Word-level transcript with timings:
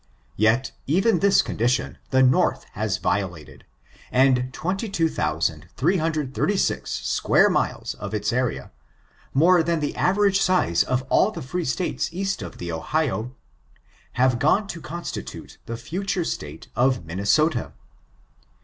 Yet 0.35 0.71
even 0.87 1.19
this 1.19 1.43
condition 1.43 1.99
the 2.09 2.23
North 2.23 2.63
has 2.71 2.97
violated, 2.97 3.65
and 4.11 4.51
22,336 4.51 6.89
square 6.91 7.49
miles 7.51 7.93
of 7.93 8.11
its 8.11 8.33
area, 8.33 8.71
more 9.35 9.61
than 9.61 9.79
the 9.79 9.95
average 9.95 10.41
size 10.41 10.83
of 10.83 11.03
all 11.09 11.29
the 11.29 11.43
free 11.43 11.65
States 11.65 12.09
east 12.11 12.41
of 12.41 12.57
the 12.57 12.71
Ohio, 12.71 13.35
have 14.13 14.39
gone 14.39 14.65
to 14.69 14.81
constitute 14.81 15.59
the 15.67 15.77
future 15.77 16.23
State 16.25 16.67
of 16.75 17.05
Minnesota. 17.05 17.71